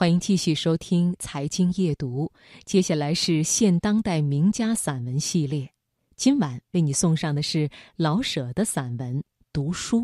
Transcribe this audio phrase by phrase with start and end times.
[0.00, 2.32] 欢迎继续收听《财经夜读》，
[2.64, 5.70] 接下来是现当代名家散文系列。
[6.16, 9.18] 今晚为你送上的是老舍的散文
[9.52, 9.98] 《读书》，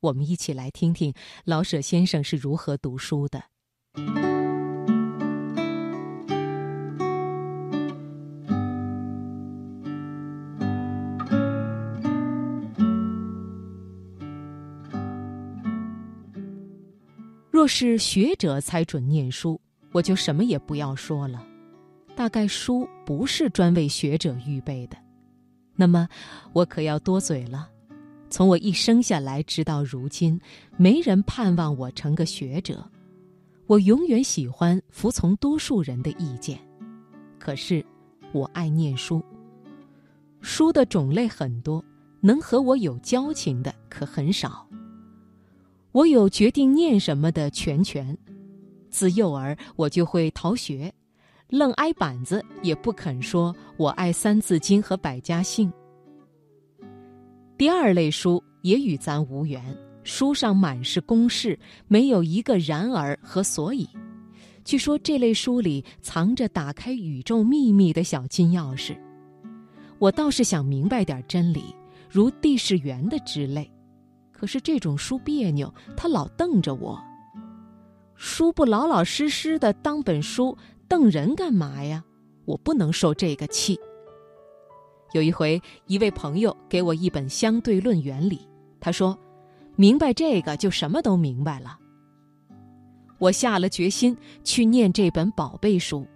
[0.00, 1.12] 我们一起来听听
[1.44, 4.35] 老舍先生是如何读书的。
[17.56, 19.58] 若是学者才准念书，
[19.90, 21.42] 我就什么也不要说了。
[22.14, 24.98] 大概书不是专为学者预备的，
[25.74, 26.06] 那么
[26.52, 27.66] 我可要多嘴了。
[28.28, 30.38] 从我一生下来直到如今，
[30.76, 32.86] 没人盼望我成个学者。
[33.66, 36.60] 我永远喜欢服从多数人的意见。
[37.38, 37.82] 可是，
[38.32, 39.24] 我爱念书。
[40.42, 41.82] 书的种类很多，
[42.20, 44.68] 能和我有交情的可很少。
[45.96, 48.14] 我有决定念什么的全权，
[48.90, 50.92] 自幼儿我就会逃学，
[51.48, 55.72] 愣挨板子也不肯说我爱《三字经》和《百家姓》。
[57.56, 59.64] 第二类书也与咱无缘，
[60.04, 63.88] 书上满是公式，没有一个然而和所以。
[64.66, 68.94] 据说这类书里藏着打开宇宙秘密的小金钥匙。
[69.98, 71.74] 我倒是想明白点真理，
[72.10, 73.72] 如地势圆的之类。
[74.38, 77.02] 可是这种书别扭，他老瞪着我。
[78.16, 80.56] 书不老老实实的当本书，
[80.86, 82.04] 瞪人干嘛呀？
[82.44, 83.80] 我不能受这个气。
[85.14, 88.46] 有一回，一位朋友给我一本相对论原理，
[88.78, 89.18] 他说
[89.74, 91.78] ：“明白这个就什么都明白了。”
[93.18, 94.14] 我下了决心
[94.44, 96.06] 去念这本宝贝书，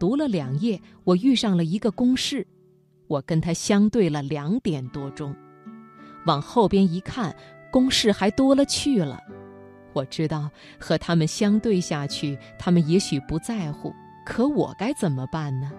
[0.00, 2.44] 读了两页，我遇上了一个公式，
[3.06, 5.32] 我跟他相对了两点多钟。
[6.26, 7.34] 往后边一看，
[7.70, 9.20] 公式还多了去了。
[9.92, 13.92] 我知道和他们相对下去，他们也许不在乎，
[14.24, 15.72] 可我该怎么办呢？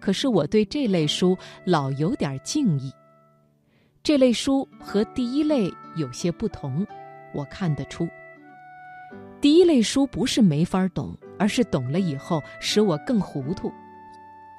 [0.00, 2.92] 可是我对这类书老有点敬意。
[4.02, 6.86] 这类书和第一类有些不同，
[7.34, 8.08] 我看得出。
[9.40, 13.70] 第一类书不是没法懂，而是懂了以后使我更糊涂。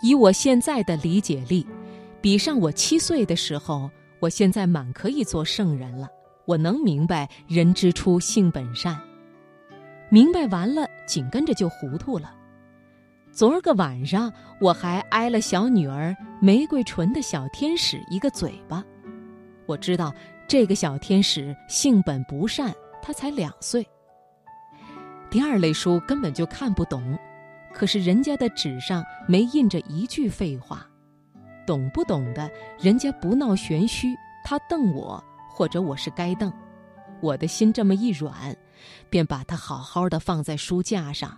[0.03, 1.65] 以我现在的理解力，
[2.21, 3.89] 比上我七岁的时候。
[4.19, 6.07] 我现在满可以做圣人了，
[6.45, 8.99] 我能明白人之初性本善，
[10.09, 12.33] 明白完了紧跟着就糊涂了。
[13.31, 18.83] 昨儿个晚上我还挨了小女儿玫瑰唇的小天使一个嘴巴，
[19.67, 20.11] 我知道
[20.47, 22.73] 这个小天使性本不善，
[23.03, 23.87] 他才两岁。
[25.29, 27.15] 第二类书根本就看不懂，
[27.73, 30.87] 可是人家的纸上没印着一句废话。
[31.67, 36.51] 懂不懂的，人家不闹玄虚，他瞪我，或者我是该瞪，
[37.21, 38.55] 我的心这么一软，
[39.09, 41.37] 便把它好好的放在书架上，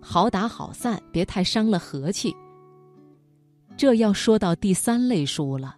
[0.00, 2.34] 好打好散，别太伤了和气。
[3.76, 5.76] 这要说到第三类书了，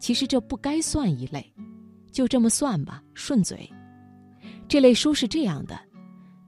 [0.00, 1.50] 其实这不该算一类，
[2.10, 3.70] 就这么算吧，顺嘴。
[4.66, 5.78] 这类书是这样的，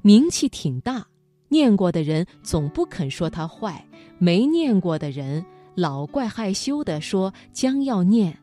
[0.03, 1.07] 名气挺大，
[1.49, 3.87] 念过的人总不肯说它坏，
[4.19, 5.45] 没念过的人。
[5.75, 8.39] 老怪害羞地说：“将要念。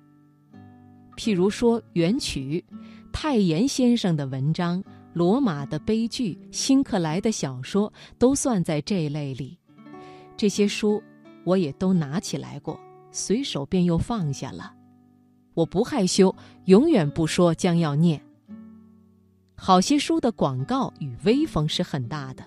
[1.16, 2.64] 譬如说元曲，
[3.12, 9.58] 太炎先生的文章，罗马的悲剧，辛克莱的小说，都算在这一类里。
[10.36, 11.04] 这些书
[11.46, 12.80] 我也都拿起来过，
[13.12, 14.74] 随手便又放下了。
[15.54, 16.34] 我不害羞，
[16.66, 18.20] 永远不说将要念。
[19.56, 22.44] 好些书的广告与威风是很大的，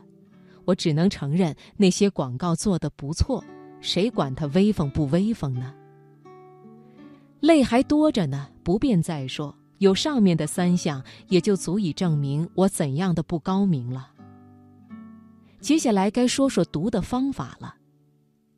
[0.64, 3.44] 我只能承认那些广告做得不错。”
[3.82, 5.75] 谁管他威风不威风呢？
[7.41, 9.54] 泪还多着呢，不便再说。
[9.78, 14.12] 有上面的三项，也就足以证明我怎样的不高明了。
[15.60, 17.75] 接下来该说说读的方法了。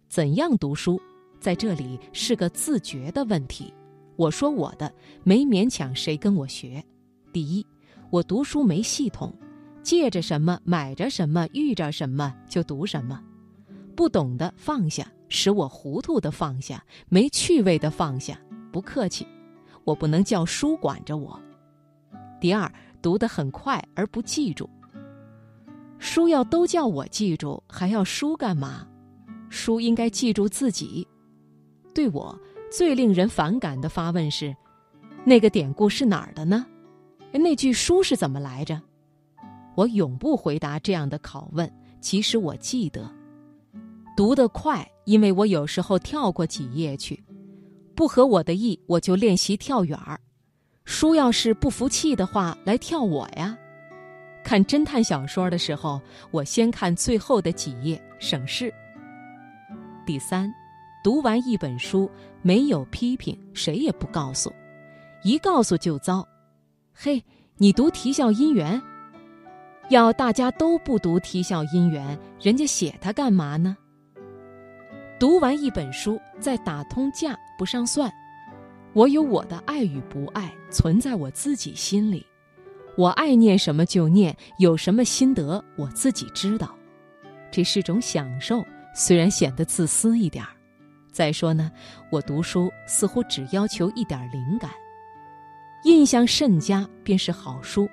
[0.07, 1.01] 怎样读书，
[1.41, 3.73] 在这里是个自觉的问题。
[4.17, 4.93] 我说我的，
[5.23, 6.85] 没勉强谁跟我学。
[7.33, 7.67] 第一，
[8.11, 9.35] 我读书没系统，
[9.83, 13.19] 借着什么，买着什么，遇着什么就读什么。
[13.95, 18.39] 不懂的放下，使我糊涂的放下，没趣味的放下。
[18.73, 19.27] 不客气，
[19.85, 21.41] 我不能叫书管着我。
[22.41, 22.71] 第二，
[23.01, 24.69] 读得很快而不记住。
[25.99, 28.87] 书要都叫我记住，还要书干嘛？
[29.49, 31.07] 书应该记住自己。
[31.95, 32.37] 对我
[32.71, 34.55] 最令人反感的发问是：
[35.25, 36.67] 那个典故是哪儿的呢？
[37.33, 38.81] 那句书是怎么来着？
[39.77, 43.09] 我永不回答这样的拷问，即使我记得。
[44.17, 47.23] 读得快，因为我有时候跳过几页去，
[47.97, 50.19] 不合我的意，我就练习跳远儿。
[50.85, 53.57] 书要是不服气的话，来跳我呀。
[54.45, 56.01] 看侦探小说的时候，
[56.31, 58.73] 我先看最后的几页，省事。
[60.07, 60.53] 第三，
[61.03, 62.11] 读完一本书
[62.43, 64.53] 没有批评，谁也不告诉，
[65.23, 66.25] 一告诉就糟。
[66.93, 67.25] 嘿，
[67.57, 68.79] 你读《啼笑姻缘》，
[69.89, 73.77] 要大家都不读《啼笑姻缘》，人家写它干嘛呢？
[75.19, 78.13] 读完一本书再打通架不上算，
[78.93, 82.27] 我有我的爱与不爱存在我自己心里。
[82.97, 86.77] 我爱念什么就念，有什么心得我自己知道，
[87.51, 88.65] 这是种享受，
[88.95, 90.51] 虽然显得自私一点儿。
[91.13, 91.71] 再说呢，
[92.11, 94.71] 我读书似乎只要求一点灵感，
[95.85, 97.89] 印象甚佳便是好书，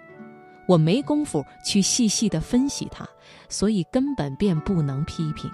[0.68, 3.08] 我没工夫去细细的分析它，
[3.48, 5.52] 所以根本便不能批评。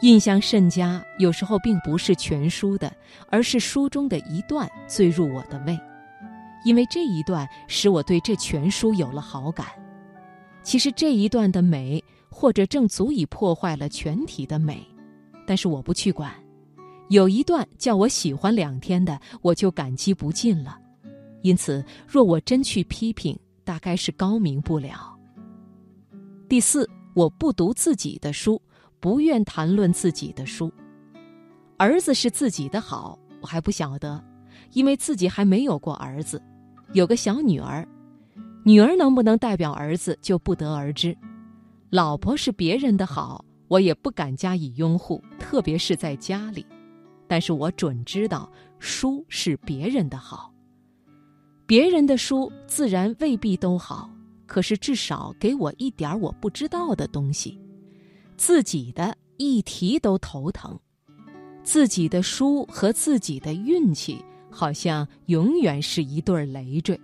[0.00, 2.90] 印象甚佳有时候并不是全书的，
[3.28, 5.78] 而是书中的一段最入我的胃。
[6.64, 9.66] 因为这一段使我对这全书有了好感，
[10.62, 14.86] 其实这一段的美，或者正足以破坏了全体的美，
[15.46, 16.32] 但是我不去管。
[17.08, 20.78] 有一段叫我喜欢两天的，我就感激不尽了。
[21.42, 25.14] 因此，若我真去批评，大概是高明不了。
[26.48, 28.60] 第四，我不读自己的书，
[29.00, 30.70] 不愿谈论自己的书。
[31.78, 34.22] 儿子是自己的好，我还不晓得，
[34.72, 36.40] 因为自己还没有过儿子。
[36.92, 37.86] 有个小女儿，
[38.64, 41.16] 女儿能不能代表儿子就不得而知。
[41.88, 46.66] 老婆是别人的好，我也不敢加以拥护，特别是在家里。
[47.26, 50.52] 但是我准知道书是别人的好，
[51.64, 54.10] 别人的书自然未必都好，
[54.46, 57.58] 可是至少给我一点我不知道的东西。
[58.40, 60.80] 自己的一提都头疼，
[61.62, 64.24] 自己的书和自己的运气。
[64.50, 66.98] 好像永远是一对累赘。